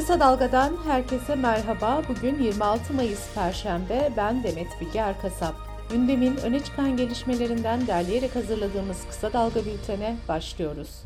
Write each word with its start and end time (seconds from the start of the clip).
Kısa 0.00 0.20
Dalga'dan 0.20 0.72
herkese 0.86 1.34
merhaba. 1.34 2.02
Bugün 2.08 2.42
26 2.42 2.94
Mayıs 2.94 3.34
Perşembe. 3.34 4.12
Ben 4.16 4.42
Demet 4.42 4.66
Bilge 4.80 4.98
Erkasap. 4.98 5.54
Gündemin 5.90 6.36
öne 6.36 6.60
çıkan 6.60 6.96
gelişmelerinden 6.96 7.86
derleyerek 7.86 8.36
hazırladığımız 8.36 9.06
Kısa 9.08 9.32
Dalga 9.32 9.60
bültene 9.64 10.16
başlıyoruz. 10.28 11.02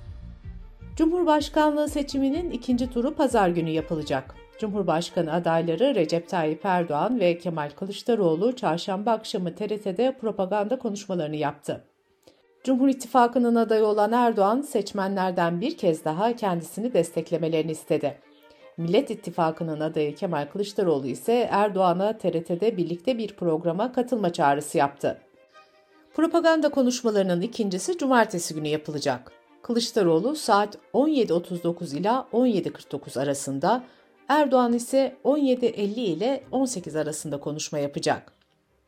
Cumhurbaşkanlığı 0.96 1.88
seçiminin 1.88 2.51
ikinci 2.51 2.90
turu 2.90 3.15
pazar 3.15 3.49
günü 3.49 3.71
yapılacak. 3.71 4.35
Cumhurbaşkanı 4.58 5.33
adayları 5.33 5.95
Recep 5.95 6.29
Tayyip 6.29 6.65
Erdoğan 6.65 7.21
ve 7.21 7.38
Kemal 7.38 7.71
Kılıçdaroğlu 7.71 8.56
çarşamba 8.56 9.13
akşamı 9.13 9.54
TRT'de 9.54 10.17
propaganda 10.21 10.79
konuşmalarını 10.79 11.37
yaptı. 11.37 11.85
Cumhur 12.65 12.88
İttifakı'nın 12.88 13.54
adayı 13.54 13.85
olan 13.85 14.13
Erdoğan 14.13 14.61
seçmenlerden 14.61 15.61
bir 15.61 15.76
kez 15.76 16.05
daha 16.05 16.37
kendisini 16.37 16.95
desteklemelerini 16.95 17.70
istedi. 17.70 18.18
Millet 18.77 19.10
İttifakı'nın 19.10 19.80
adayı 19.80 20.14
Kemal 20.14 20.48
Kılıçdaroğlu 20.52 21.06
ise 21.06 21.48
Erdoğan'a 21.51 22.19
TRT'de 22.19 22.77
birlikte 22.77 23.19
bir 23.19 23.37
programa 23.37 23.92
katılma 23.92 24.32
çağrısı 24.32 24.78
yaptı. 24.78 25.20
Propaganda 26.15 26.69
konuşmalarının 26.69 27.41
ikincisi 27.41 27.98
cumartesi 27.98 28.55
günü 28.55 28.68
yapılacak. 28.68 29.32
Kılıçdaroğlu 29.62 30.37
saat 30.37 30.79
17.39 30.95 31.96
ila 31.96 32.29
17.49 32.32 33.20
arasında, 33.23 33.84
Erdoğan 34.29 34.73
ise 34.73 35.16
17.50 35.24 36.01
ile 36.01 36.45
18 36.51 36.96
arasında 36.96 37.41
konuşma 37.41 37.79
yapacak. 37.79 38.32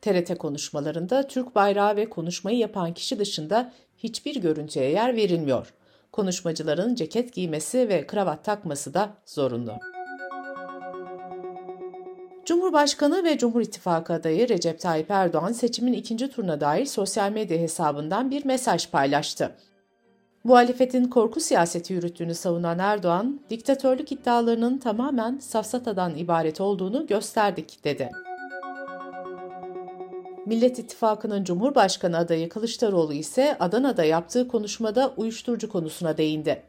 TRT 0.00 0.38
konuşmalarında 0.38 1.26
Türk 1.26 1.54
bayrağı 1.54 1.96
ve 1.96 2.10
konuşmayı 2.10 2.58
yapan 2.58 2.94
kişi 2.94 3.18
dışında 3.18 3.72
hiçbir 3.98 4.36
görüntüye 4.36 4.90
yer 4.90 5.16
verilmiyor 5.16 5.72
konuşmacıların 6.16 6.94
ceket 6.94 7.32
giymesi 7.32 7.88
ve 7.88 8.06
kravat 8.06 8.44
takması 8.44 8.94
da 8.94 9.14
zorunlu. 9.26 9.72
Cumhurbaşkanı 12.44 13.24
ve 13.24 13.38
Cumhur 13.38 13.60
İttifakı 13.60 14.12
adayı 14.12 14.48
Recep 14.48 14.80
Tayyip 14.80 15.10
Erdoğan 15.10 15.52
seçimin 15.52 15.92
ikinci 15.92 16.30
turuna 16.30 16.60
dair 16.60 16.86
sosyal 16.86 17.32
medya 17.32 17.58
hesabından 17.58 18.30
bir 18.30 18.44
mesaj 18.44 18.90
paylaştı. 18.90 19.56
Muhalefetin 20.44 21.04
korku 21.04 21.40
siyaseti 21.40 21.92
yürüttüğünü 21.92 22.34
savunan 22.34 22.78
Erdoğan, 22.78 23.40
diktatörlük 23.50 24.12
iddialarının 24.12 24.78
tamamen 24.78 25.38
safsatadan 25.38 26.16
ibaret 26.16 26.60
olduğunu 26.60 27.06
gösterdik 27.06 27.84
dedi. 27.84 28.10
Millet 30.46 30.78
İttifakı'nın 30.78 31.44
Cumhurbaşkanı 31.44 32.16
adayı 32.16 32.48
Kılıçdaroğlu 32.48 33.12
ise 33.12 33.56
Adana'da 33.60 34.04
yaptığı 34.04 34.48
konuşmada 34.48 35.12
uyuşturucu 35.16 35.68
konusuna 35.68 36.16
değindi. 36.16 36.62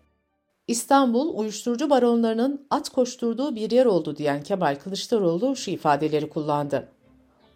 İstanbul, 0.67 1.38
uyuşturucu 1.38 1.89
baronlarının 1.89 2.67
at 2.69 2.89
koşturduğu 2.89 3.56
bir 3.56 3.72
yer 3.72 3.86
oldu 3.86 4.17
diyen 4.17 4.44
Kemal 4.44 4.75
Kılıçdaroğlu 4.75 5.56
şu 5.56 5.72
ifadeleri 5.72 6.30
kullandı. 6.30 6.88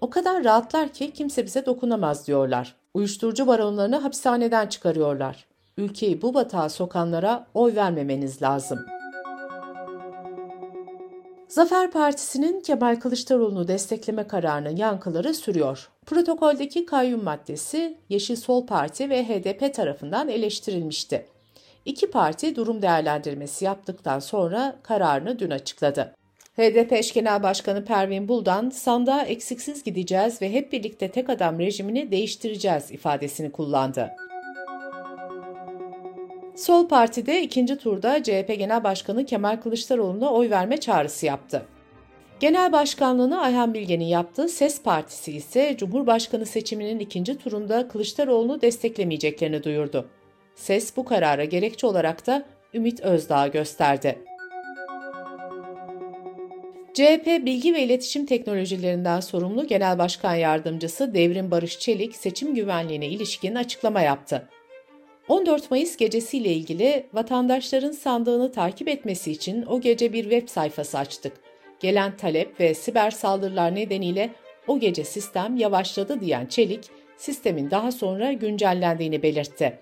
O 0.02 0.10
kadar 0.10 0.44
rahatlar 0.44 0.90
ki 0.90 1.12
kimse 1.12 1.46
bize 1.46 1.66
dokunamaz 1.66 2.28
diyorlar. 2.28 2.76
Uyuşturucu 2.94 3.48
baronlarını 3.48 3.98
hapishaneden 3.98 4.68
çıkarıyorlar. 4.68 5.48
Ülkeyi 5.78 6.22
bu 6.22 6.34
batağa 6.34 6.70
sokanlara 6.70 7.48
oy 7.54 7.76
vermemeniz 7.76 8.42
lazım.'' 8.42 9.02
Zafer 11.52 11.92
Partisi'nin 11.92 12.62
Kemal 12.62 12.96
Kılıçdaroğlu'nu 12.96 13.68
destekleme 13.68 14.28
kararının 14.28 14.76
yankıları 14.76 15.34
sürüyor. 15.34 15.90
Protokoldeki 16.06 16.86
kayyum 16.86 17.24
maddesi 17.24 17.98
Yeşil 18.10 18.36
Sol 18.36 18.66
Parti 18.66 19.10
ve 19.10 19.24
HDP 19.24 19.74
tarafından 19.74 20.30
eleştirilmişti. 20.30 21.26
İki 21.86 22.12
parti 22.12 22.56
durum 22.56 22.82
değerlendirmesi 22.82 23.66
yaptıktan 23.66 24.20
sonra 24.20 24.76
kararını 24.84 25.40
dün 25.40 25.52
açıkladı. 25.52 26.16
HDP 26.58 26.94
eş 26.94 27.14
genel 27.14 27.44
başkanı 27.44 27.86
Pervin 27.86 28.28
Buldan 28.28 28.70
sandığa 28.70 29.22
eksiksiz 29.22 29.84
gideceğiz 29.84 30.42
ve 30.42 30.54
hep 30.54 30.72
birlikte 30.74 31.12
tek 31.12 31.30
adam 31.30 31.60
rejimini 31.60 32.12
değiştireceğiz 32.12 32.92
ifadesini 32.92 33.52
kullandı. 33.52 34.12
Sol 36.56 36.88
Parti'de 36.88 37.42
ikinci 37.42 37.78
turda 37.78 38.24
CHP 38.24 38.56
Genel 38.58 38.84
Başkanı 38.84 39.26
Kemal 39.26 39.58
Kılıçdaroğlu'na 39.58 40.30
oy 40.30 40.50
verme 40.50 40.78
çağrısı 40.78 41.26
yaptı. 41.26 41.66
Genel 42.42 42.72
başkanlığını 42.72 43.42
Ayhan 43.42 43.74
Bilge'nin 43.74 44.06
yaptığı 44.06 44.50
SES 44.50 44.82
Partisi 44.82 45.32
ise 45.32 45.76
Cumhurbaşkanı 45.78 46.46
seçiminin 46.46 47.00
ikinci 47.00 47.38
turunda 47.38 47.88
Kılıçdaroğlu'nu 47.88 48.62
desteklemeyeceklerini 48.62 49.64
duyurdu. 49.64 50.10
SES 50.56 50.98
bu 50.98 51.06
karara 51.06 51.46
gerekçe 51.46 51.88
olarak 51.88 52.28
da 52.28 52.46
Ümit 52.74 53.00
Özdağ 53.00 53.48
gösterdi. 53.48 54.20
CHP 56.94 57.46
Bilgi 57.46 57.74
ve 57.74 57.84
İletişim 57.84 58.26
Teknolojilerinden 58.26 59.20
sorumlu 59.20 59.68
Genel 59.68 59.98
Başkan 59.98 60.36
Yardımcısı 60.36 61.14
Devrim 61.14 61.52
Barış 61.52 61.80
Çelik 61.80 62.16
seçim 62.16 62.56
güvenliğine 62.56 63.08
ilişkin 63.08 63.56
açıklama 63.56 64.02
yaptı. 64.02 64.50
14 65.28 65.72
Mayıs 65.72 65.98
gecesiyle 65.98 66.54
ilgili 66.54 67.06
vatandaşların 67.14 67.92
sandığını 67.92 68.52
takip 68.52 68.88
etmesi 68.88 69.32
için 69.32 69.66
o 69.66 69.82
gece 69.82 70.14
bir 70.14 70.24
web 70.24 70.48
sayfası 70.48 70.98
açtık. 70.98 71.51
Gelen 71.82 72.18
talep 72.18 72.60
ve 72.60 72.74
siber 72.74 73.12
saldırılar 73.12 73.76
nedeniyle 73.76 74.30
o 74.68 74.80
gece 74.80 75.04
sistem 75.04 75.56
yavaşladı 75.56 76.22
diyen 76.22 76.46
Çelik, 76.46 76.84
sistemin 77.18 77.72
daha 77.72 77.92
sonra 77.92 78.34
güncellendiğini 78.34 79.24
belirtti. 79.24 79.80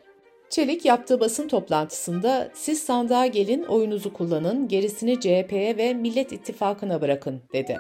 Çelik 0.50 0.86
yaptığı 0.86 1.20
basın 1.20 1.48
toplantısında 1.48 2.52
siz 2.54 2.84
sandığa 2.84 3.26
gelin 3.26 3.64
oyunuzu 3.64 4.14
kullanın, 4.14 4.68
gerisini 4.68 5.20
CHP'ye 5.20 5.78
ve 5.78 5.94
Millet 5.94 6.32
İttifakı'na 6.32 7.02
bırakın 7.02 7.42
dedi. 7.54 7.78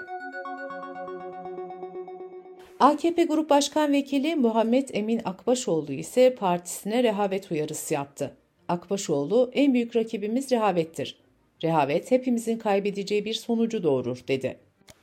AKP 2.79 3.23
Grup 3.23 3.49
Başkan 3.49 3.91
Vekili 3.91 4.35
Muhammed 4.35 4.89
Emin 4.93 5.21
Akbaşoğlu 5.25 5.91
ise 5.91 6.35
partisine 6.35 7.03
rehavet 7.03 7.51
uyarısı 7.51 7.93
yaptı. 7.93 8.37
Akbaşoğlu, 8.67 9.51
en 9.53 9.73
büyük 9.73 9.95
rakibimiz 9.95 10.51
rehavettir. 10.51 11.28
Rehavet 11.63 12.11
hepimizin 12.11 12.57
kaybedeceği 12.57 13.25
bir 13.25 13.33
sonucu 13.33 13.83
doğurur, 13.83 14.23
dedi. 14.27 14.57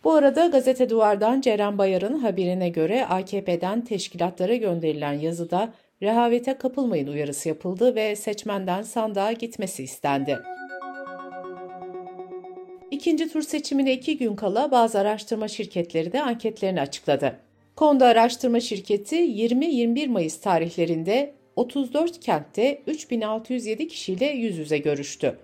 Bu 0.04 0.12
arada 0.12 0.46
Gazete 0.46 0.90
Duvar'dan 0.90 1.40
Ceren 1.40 1.78
Bayar'ın 1.78 2.18
haberine 2.18 2.68
göre 2.68 3.06
AKP'den 3.06 3.84
teşkilatlara 3.84 4.54
gönderilen 4.54 5.12
yazıda 5.12 5.72
rehavete 6.02 6.58
kapılmayın 6.58 7.06
uyarısı 7.06 7.48
yapıldı 7.48 7.94
ve 7.94 8.16
seçmenden 8.16 8.82
sandığa 8.82 9.32
gitmesi 9.32 9.82
istendi. 9.82 10.38
İkinci 12.90 13.28
tur 13.28 13.42
seçimine 13.42 13.92
iki 13.92 14.18
gün 14.18 14.36
kala 14.36 14.70
bazı 14.70 14.98
araştırma 14.98 15.48
şirketleri 15.48 16.12
de 16.12 16.22
anketlerini 16.22 16.80
açıkladı. 16.80 17.38
Konda 17.76 18.06
Araştırma 18.06 18.60
Şirketi 18.60 19.16
20-21 19.16 20.08
Mayıs 20.08 20.40
tarihlerinde 20.40 21.34
34 21.56 22.20
kentte 22.20 22.82
3607 22.86 23.88
kişiyle 23.88 24.26
yüz 24.26 24.58
yüze 24.58 24.78
görüştü. 24.78 25.38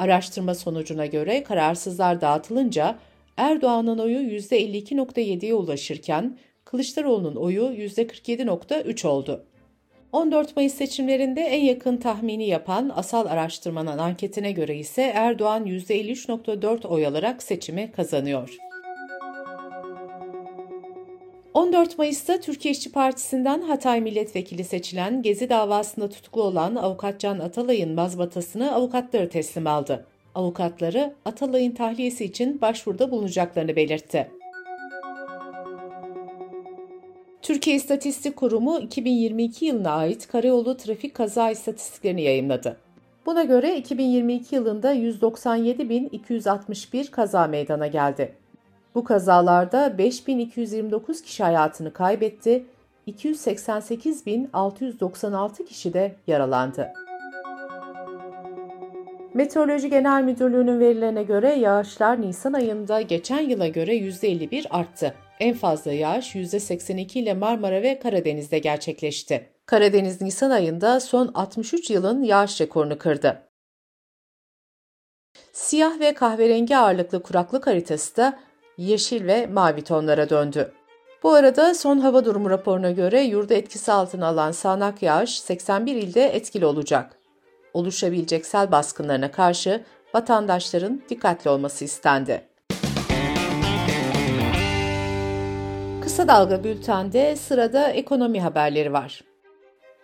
Araştırma 0.00 0.54
sonucuna 0.54 1.06
göre 1.06 1.42
kararsızlar 1.42 2.20
dağıtılınca 2.20 2.98
Erdoğan'ın 3.36 3.98
oyu 3.98 4.18
%52.7'ye 4.18 5.54
ulaşırken 5.54 6.38
Kılıçdaroğlu'nun 6.64 7.36
oyu 7.36 7.62
%47.3 7.62 9.06
oldu. 9.06 9.44
14 10.12 10.56
Mayıs 10.56 10.74
seçimlerinde 10.74 11.40
en 11.40 11.64
yakın 11.64 11.96
tahmini 11.96 12.48
yapan 12.48 12.92
Asal 12.94 13.26
Araştırma'nın 13.26 13.98
anketine 13.98 14.52
göre 14.52 14.76
ise 14.76 15.02
Erdoğan 15.02 15.66
%53.4 15.66 16.86
oy 16.86 17.06
alarak 17.06 17.42
seçimi 17.42 17.92
kazanıyor. 17.92 18.69
14 21.54 21.98
Mayıs'ta 21.98 22.40
Türkiye 22.40 22.72
İşçi 22.72 22.92
Partisi'nden 22.92 23.62
Hatay 23.62 24.00
Milletvekili 24.00 24.64
seçilen 24.64 25.22
Gezi 25.22 25.48
davasında 25.48 26.08
tutuklu 26.08 26.42
olan 26.42 26.76
avukat 26.76 27.20
Can 27.20 27.38
Atalay'ın 27.38 27.94
mazbatasını 27.94 28.74
avukatları 28.74 29.28
teslim 29.28 29.66
aldı. 29.66 30.06
Avukatları 30.34 31.14
Atalay'ın 31.24 31.72
tahliyesi 31.72 32.24
için 32.24 32.60
başvuruda 32.60 33.10
bulunacaklarını 33.10 33.76
belirtti. 33.76 34.30
Türkiye 37.42 37.76
İstatistik 37.76 38.36
Kurumu 38.36 38.78
2022 38.78 39.64
yılına 39.64 39.90
ait 39.90 40.28
karayolu 40.28 40.76
trafik 40.76 41.14
kaza 41.14 41.50
istatistiklerini 41.50 42.22
yayınladı. 42.22 42.76
Buna 43.26 43.42
göre 43.42 43.76
2022 43.76 44.54
yılında 44.54 44.94
197.261 44.94 47.10
kaza 47.10 47.46
meydana 47.46 47.86
geldi. 47.86 48.39
Bu 48.94 49.04
kazalarda 49.04 49.98
5229 49.98 51.22
kişi 51.22 51.42
hayatını 51.42 51.92
kaybetti, 51.92 52.64
288.696 53.08 55.64
kişi 55.64 55.94
de 55.94 56.14
yaralandı. 56.26 56.92
Meteoroloji 59.34 59.90
Genel 59.90 60.22
Müdürlüğü'nün 60.22 60.80
verilerine 60.80 61.22
göre 61.22 61.54
yağışlar 61.54 62.20
Nisan 62.20 62.52
ayında 62.52 63.00
geçen 63.00 63.40
yıla 63.40 63.68
göre 63.68 63.96
%51 63.96 64.68
arttı. 64.68 65.14
En 65.40 65.54
fazla 65.54 65.92
yağış 65.92 66.34
%82 66.34 67.18
ile 67.18 67.34
Marmara 67.34 67.82
ve 67.82 67.98
Karadeniz'de 67.98 68.58
gerçekleşti. 68.58 69.50
Karadeniz 69.66 70.20
Nisan 70.20 70.50
ayında 70.50 71.00
son 71.00 71.30
63 71.34 71.90
yılın 71.90 72.22
yağış 72.22 72.60
rekorunu 72.60 72.98
kırdı. 72.98 73.42
Siyah 75.52 76.00
ve 76.00 76.14
kahverengi 76.14 76.76
ağırlıklı 76.76 77.22
kuraklık 77.22 77.66
haritası 77.66 78.16
da 78.16 78.38
yeşil 78.80 79.26
ve 79.26 79.46
mavi 79.46 79.82
tonlara 79.82 80.30
döndü. 80.30 80.72
Bu 81.22 81.32
arada 81.32 81.74
son 81.74 81.98
hava 81.98 82.24
durumu 82.24 82.50
raporuna 82.50 82.90
göre 82.90 83.20
yurda 83.20 83.54
etkisi 83.54 83.92
altına 83.92 84.26
alan 84.26 84.52
sağanak 84.52 85.02
yağış 85.02 85.40
81 85.40 85.96
ilde 85.96 86.24
etkili 86.24 86.66
olacak. 86.66 87.16
Oluşabilecek 87.74 88.46
sel 88.46 88.72
baskınlarına 88.72 89.30
karşı 89.30 89.84
vatandaşların 90.14 91.02
dikkatli 91.08 91.50
olması 91.50 91.84
istendi. 91.84 92.42
Kısa 96.02 96.28
Dalga 96.28 96.64
Bülten'de 96.64 97.36
sırada 97.36 97.88
ekonomi 97.88 98.40
haberleri 98.40 98.92
var. 98.92 99.24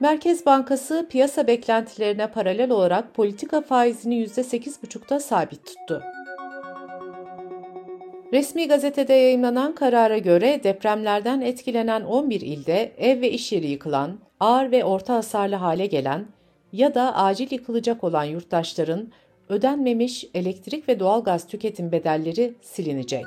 Merkez 0.01 0.47
Bankası 0.47 1.07
piyasa 1.11 1.47
beklentilerine 1.47 2.31
paralel 2.31 2.71
olarak 2.71 3.15
politika 3.15 3.61
faizini 3.61 4.25
%8,5'ta 4.25 5.21
sabit 5.21 5.67
tuttu. 5.67 6.03
Resmi 8.33 8.69
gazetede 8.69 9.13
yayınlanan 9.13 9.75
karara 9.75 10.19
göre 10.19 10.61
depremlerden 10.65 11.41
etkilenen 11.41 12.03
11 12.03 12.41
ilde 12.41 12.93
ev 12.99 13.21
ve 13.21 13.31
iş 13.31 13.53
yeri 13.53 13.67
yıkılan, 13.67 14.19
ağır 14.41 14.71
ve 14.71 14.85
orta 14.85 15.15
hasarlı 15.15 15.55
hale 15.55 15.87
gelen 15.87 16.27
ya 16.73 16.95
da 16.95 17.17
acil 17.17 17.53
yıkılacak 17.53 18.05
olan 18.05 18.25
yurttaşların 18.25 19.13
ödenmemiş 19.49 20.25
elektrik 20.35 20.89
ve 20.89 21.01
doğalgaz 21.01 21.47
tüketim 21.47 21.93
bedelleri 21.93 22.55
silinecek. 22.63 23.25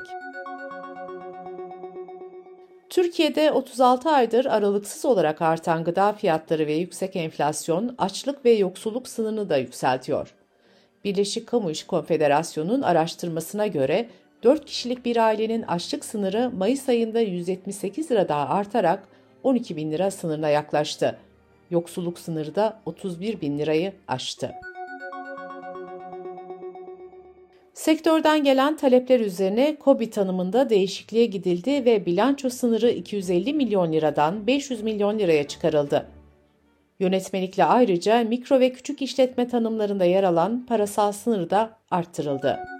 Türkiye'de 2.90 3.51
36 3.51 4.10
aydır 4.10 4.46
aralıksız 4.46 5.06
olarak 5.06 5.42
artan 5.42 5.84
gıda 5.84 6.13
fiyatları 6.13 6.68
ve 6.68 6.74
yüksek 6.74 7.16
enflasyon 7.16 7.96
açlık 7.98 8.46
ve 8.46 8.51
yoksulluk 8.51 9.07
sınırını 9.07 9.50
da 9.50 9.57
yükseltiyor. 9.57 10.36
Birleşik 11.04 11.48
Kamu 11.48 11.72
İş 11.72 11.84
Konfederasyonu'nun 11.84 12.81
araştırmasına 12.81 13.68
göre 13.68 14.10
4 14.44 14.65
kişilik 14.65 15.06
bir 15.06 15.18
ailenin 15.18 15.62
açlık 15.62 16.06
sınırı 16.06 16.51
Mayıs 16.57 16.89
ayında 16.89 17.19
178 17.19 18.12
lira 18.12 18.30
daha 18.30 18.50
artarak 18.50 19.07
12 19.44 19.75
bin 19.75 19.91
lira 19.91 20.12
sınırına 20.12 20.50
yaklaştı. 20.50 21.18
Yoksulluk 21.71 22.19
sınırı 22.19 22.56
da 22.56 22.80
31 22.86 23.41
bin 23.41 23.59
lirayı 23.59 23.94
aştı. 24.07 24.51
Sektörden 27.74 28.44
gelen 28.44 28.77
talepler 28.77 29.19
üzerine 29.19 29.75
KOBİ 29.75 30.09
tanımında 30.09 30.69
değişikliğe 30.69 31.25
gidildi 31.25 31.86
ve 31.86 32.06
bilanço 32.06 32.50
sınırı 32.50 32.89
250 32.89 33.53
milyon 33.53 33.94
liradan 33.94 34.47
500 34.47 34.81
milyon 34.81 35.19
liraya 35.19 35.47
çıkarıldı. 35.47 36.06
Yönetmelikle 37.00 37.63
ayrıca 37.63 38.24
mikro 38.24 38.59
ve 38.59 38.74
küçük 38.74 39.01
işletme 39.01 39.47
tanımlarında 39.47 40.06
yer 40.06 40.24
alan 40.24 40.65
parasal 40.65 41.12
sınır 41.12 41.50
da 41.50 41.69
arttırıldı. 41.91 42.79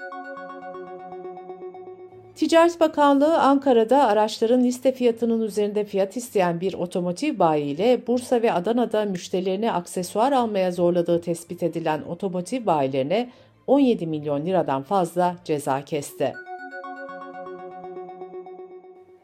Ticaret 2.40 2.80
Bakanlığı 2.80 3.40
Ankara'da 3.40 4.08
araçların 4.08 4.64
liste 4.64 4.92
fiyatının 4.92 5.42
üzerinde 5.42 5.86
fiyat 5.86 6.18
isteyen 6.18 6.62
bir 6.62 6.74
otomotiv 6.74 7.40
bayi 7.40 7.66
ile 7.66 8.08
Bursa 8.08 8.42
ve 8.42 8.54
Adana'da 8.54 9.06
müşterilerini 9.06 9.72
aksesuar 9.72 10.32
almaya 10.32 10.72
zorladığı 10.72 11.22
tespit 11.22 11.64
edilen 11.64 12.02
otomotiv 12.02 12.66
bayilerine 12.66 13.30
17 13.68 14.08
milyon 14.08 14.46
liradan 14.46 14.84
fazla 14.84 15.36
ceza 15.44 15.86
kesti. 15.86 16.34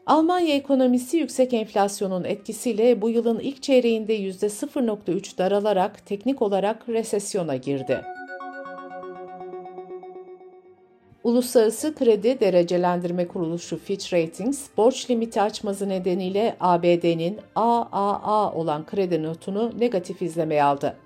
Almanya 0.06 0.54
ekonomisi 0.54 1.16
yüksek 1.16 1.54
enflasyonun 1.54 2.24
etkisiyle 2.24 3.02
bu 3.02 3.10
yılın 3.10 3.38
ilk 3.38 3.62
çeyreğinde 3.62 4.18
%0.3 4.18 5.38
daralarak 5.38 6.06
teknik 6.06 6.42
olarak 6.42 6.88
resesyona 6.88 7.56
girdi. 7.56 8.00
Uluslararası 11.26 11.94
Kredi 11.94 12.40
Derecelendirme 12.40 13.28
Kuruluşu 13.28 13.78
Fitch 13.78 14.12
Ratings, 14.12 14.66
borç 14.76 15.10
limiti 15.10 15.40
açması 15.40 15.88
nedeniyle 15.88 16.56
ABD'nin 16.60 17.38
AAA 17.54 18.52
olan 18.52 18.86
kredi 18.86 19.22
notunu 19.22 19.72
negatif 19.78 20.22
izlemeye 20.22 20.64
aldı. 20.64 20.96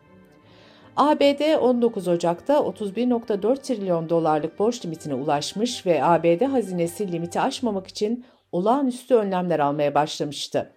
ABD 0.97 1.59
19 1.61 2.09
Ocak'ta 2.09 2.55
31.4 2.55 3.63
trilyon 3.63 4.09
dolarlık 4.09 4.59
borç 4.59 4.85
limitine 4.85 5.15
ulaşmış 5.15 5.87
ve 5.87 6.05
ABD 6.05 6.43
hazinesi 6.43 7.13
limiti 7.13 7.41
aşmamak 7.41 7.87
için 7.87 8.25
olağanüstü 8.53 9.15
önlemler 9.15 9.59
almaya 9.59 9.95
başlamıştı. 9.95 10.73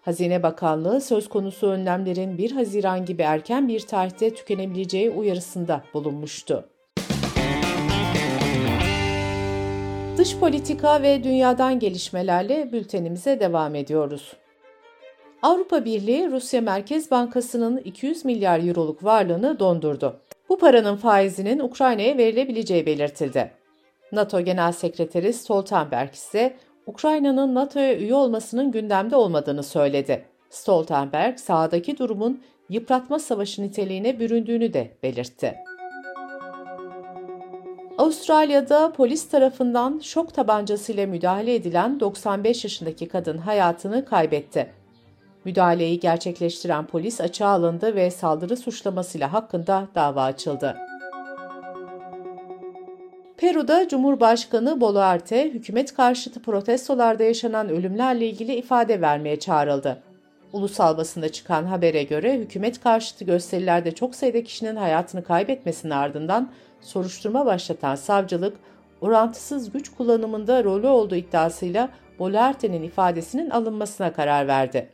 Hazine 0.00 0.42
Bakanlığı 0.42 1.00
söz 1.00 1.28
konusu 1.28 1.66
önlemlerin 1.66 2.38
1 2.38 2.50
Haziran 2.50 3.04
gibi 3.04 3.22
erken 3.22 3.68
bir 3.68 3.80
tarihte 3.80 4.34
tükenebileceği 4.34 5.10
uyarısında 5.10 5.84
bulunmuştu. 5.94 6.73
Dış 10.24 10.36
politika 10.36 11.02
ve 11.02 11.24
dünyadan 11.24 11.78
gelişmelerle 11.78 12.72
bültenimize 12.72 13.40
devam 13.40 13.74
ediyoruz. 13.74 14.32
Avrupa 15.42 15.84
Birliği 15.84 16.30
Rusya 16.30 16.60
Merkez 16.60 17.10
Bankası'nın 17.10 17.78
200 17.78 18.24
milyar 18.24 18.68
euroluk 18.68 19.04
varlığını 19.04 19.58
dondurdu. 19.58 20.20
Bu 20.48 20.58
paranın 20.58 20.96
faizinin 20.96 21.58
Ukrayna'ya 21.58 22.18
verilebileceği 22.18 22.86
belirtildi. 22.86 23.50
NATO 24.12 24.40
Genel 24.40 24.72
Sekreteri 24.72 25.32
Stoltenberg 25.32 26.12
ise 26.12 26.56
Ukrayna'nın 26.86 27.54
NATO'ya 27.54 27.96
üye 27.96 28.14
olmasının 28.14 28.72
gündemde 28.72 29.16
olmadığını 29.16 29.62
söyledi. 29.62 30.24
Stoltenberg, 30.50 31.38
sahadaki 31.38 31.98
durumun 31.98 32.42
yıpratma 32.68 33.18
savaşı 33.18 33.62
niteliğine 33.62 34.20
büründüğünü 34.20 34.72
de 34.72 34.90
belirtti. 35.02 35.54
Avustralya'da 38.04 38.92
polis 38.92 39.28
tarafından 39.28 39.98
şok 39.98 40.34
tabancasıyla 40.34 41.06
müdahale 41.06 41.54
edilen 41.54 42.00
95 42.00 42.64
yaşındaki 42.64 43.08
kadın 43.08 43.38
hayatını 43.38 44.04
kaybetti. 44.04 44.70
Müdahaleyi 45.44 46.00
gerçekleştiren 46.00 46.86
polis 46.86 47.20
açığa 47.20 47.48
alındı 47.48 47.94
ve 47.94 48.10
saldırı 48.10 48.56
suçlamasıyla 48.56 49.32
hakkında 49.32 49.88
dava 49.94 50.22
açıldı. 50.22 50.76
Peru'da 53.36 53.88
Cumhurbaşkanı 53.88 54.80
Boluarte, 54.80 55.50
hükümet 55.50 55.94
karşıtı 55.94 56.42
protestolarda 56.42 57.22
yaşanan 57.22 57.68
ölümlerle 57.68 58.26
ilgili 58.26 58.54
ifade 58.54 59.00
vermeye 59.00 59.38
çağrıldı. 59.38 60.02
Ulusal 60.52 60.96
basında 60.96 61.28
çıkan 61.28 61.64
habere 61.64 62.02
göre 62.02 62.38
hükümet 62.38 62.80
karşıtı 62.80 63.24
gösterilerde 63.24 63.94
çok 63.94 64.14
sayıda 64.14 64.42
kişinin 64.42 64.76
hayatını 64.76 65.24
kaybetmesinin 65.24 65.92
ardından 65.92 66.50
soruşturma 66.86 67.46
başlatan 67.46 67.94
savcılık, 67.94 68.56
orantısız 69.00 69.72
güç 69.72 69.88
kullanımında 69.88 70.64
rolü 70.64 70.86
olduğu 70.86 71.16
iddiasıyla 71.16 71.88
Boluarte'nin 72.18 72.82
ifadesinin 72.82 73.50
alınmasına 73.50 74.12
karar 74.12 74.48
verdi. 74.48 74.88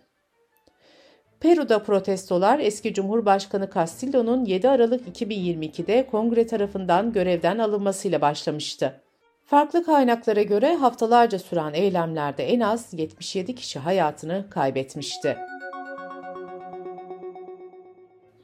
Peru'da 1.40 1.82
protestolar 1.82 2.58
eski 2.58 2.94
Cumhurbaşkanı 2.94 3.70
Castillo'nun 3.74 4.44
7 4.44 4.68
Aralık 4.68 5.20
2022'de 5.20 6.06
kongre 6.06 6.46
tarafından 6.46 7.12
görevden 7.12 7.58
alınmasıyla 7.58 8.20
başlamıştı. 8.20 9.00
Farklı 9.44 9.84
kaynaklara 9.84 10.42
göre 10.42 10.74
haftalarca 10.74 11.38
süren 11.38 11.74
eylemlerde 11.74 12.44
en 12.44 12.60
az 12.60 12.88
77 12.92 13.54
kişi 13.54 13.78
hayatını 13.78 14.46
kaybetmişti. 14.50 15.36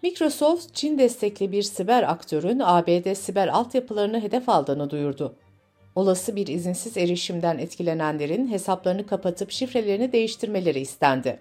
Microsoft, 0.07 0.75
Çin 0.75 0.99
destekli 0.99 1.53
bir 1.53 1.63
siber 1.63 2.03
aktörün 2.03 2.61
ABD 2.65 3.15
siber 3.15 3.49
altyapılarını 3.49 4.23
hedef 4.23 4.49
aldığını 4.49 4.91
duyurdu. 4.91 5.37
Olası 5.95 6.37
bir 6.37 6.47
izinsiz 6.47 6.97
erişimden 6.97 7.59
etkilenenlerin 7.59 8.51
hesaplarını 8.51 9.07
kapatıp 9.07 9.51
şifrelerini 9.51 10.13
değiştirmeleri 10.13 10.81
istendi. 10.81 11.39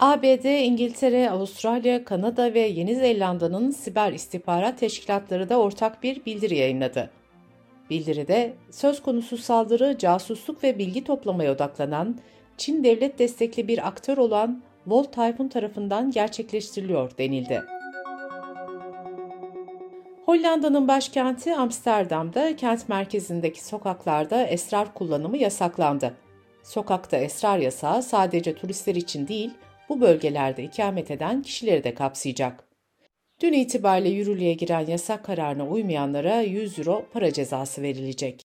ABD, 0.00 0.64
İngiltere, 0.64 1.30
Avustralya, 1.30 2.04
Kanada 2.04 2.54
ve 2.54 2.60
Yeni 2.60 2.94
Zelanda'nın 2.94 3.70
siber 3.70 4.12
istihbarat 4.12 4.78
teşkilatları 4.78 5.48
da 5.48 5.58
ortak 5.58 6.02
bir 6.02 6.24
bildiri 6.24 6.56
yayınladı. 6.56 7.10
Bildiride 7.90 8.52
söz 8.70 9.02
konusu 9.02 9.36
saldırı 9.36 9.98
casusluk 9.98 10.64
ve 10.64 10.78
bilgi 10.78 11.04
toplamaya 11.04 11.52
odaklanan 11.52 12.18
Çin 12.56 12.84
devlet 12.84 13.18
destekli 13.18 13.68
bir 13.68 13.88
aktör 13.88 14.18
olan 14.18 14.62
Volt 14.86 15.12
Typhoon 15.12 15.48
tarafından 15.48 16.10
gerçekleştiriliyor 16.10 17.18
denildi. 17.18 17.77
Hollanda'nın 20.28 20.88
başkenti 20.88 21.54
Amsterdam'da 21.54 22.56
kent 22.56 22.88
merkezindeki 22.88 23.64
sokaklarda 23.64 24.46
esrar 24.46 24.94
kullanımı 24.94 25.36
yasaklandı. 25.36 26.14
Sokakta 26.62 27.16
esrar 27.16 27.58
yasağı 27.58 28.02
sadece 28.02 28.54
turistler 28.54 28.94
için 28.94 29.28
değil, 29.28 29.50
bu 29.88 30.00
bölgelerde 30.00 30.64
ikamet 30.64 31.10
eden 31.10 31.42
kişileri 31.42 31.84
de 31.84 31.94
kapsayacak. 31.94 32.64
Dün 33.40 33.52
itibariyle 33.52 34.08
yürürlüğe 34.08 34.54
giren 34.54 34.86
yasak 34.86 35.24
kararına 35.24 35.66
uymayanlara 35.68 36.40
100 36.40 36.78
euro 36.78 37.04
para 37.12 37.32
cezası 37.32 37.82
verilecek. 37.82 38.44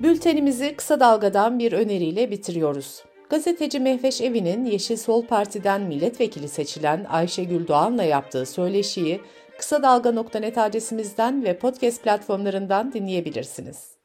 Bültenimizi 0.00 0.76
kısa 0.76 1.00
dalgadan 1.00 1.58
bir 1.58 1.72
öneriyle 1.72 2.30
bitiriyoruz. 2.30 3.11
Gazeteci 3.32 3.80
Mehveş 3.80 4.20
Evi'nin 4.20 4.64
Yeşil 4.64 4.96
Sol 4.96 5.26
Parti'den 5.26 5.82
milletvekili 5.82 6.48
seçilen 6.48 7.06
Ayşegül 7.08 7.68
Doğan'la 7.68 8.02
yaptığı 8.02 8.46
söyleşiyi 8.46 9.20
kısa 9.58 9.82
dalga.net 9.82 10.58
adresimizden 10.58 11.44
ve 11.44 11.58
podcast 11.58 12.02
platformlarından 12.02 12.92
dinleyebilirsiniz. 12.92 13.96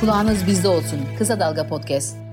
Kulağınız 0.00 0.46
bizde 0.46 0.68
olsun. 0.68 1.00
Kısa 1.18 1.40
Dalga 1.40 1.66
Podcast. 1.66 2.29